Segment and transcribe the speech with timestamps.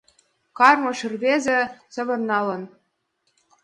[0.57, 1.59] Кармыш рвезе
[1.93, 2.63] савырналын